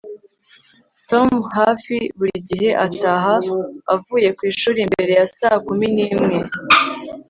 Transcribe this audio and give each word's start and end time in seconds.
Tom 1.09 1.29
hafi 1.57 1.95
buri 2.17 2.35
gihe 2.49 2.69
ataha 2.85 3.35
avuye 3.93 4.29
kwishuri 4.37 4.79
mbere 4.91 5.11
ya 5.19 5.25
saa 5.37 5.59
kumi 5.65 5.87
nimwe 5.95 6.35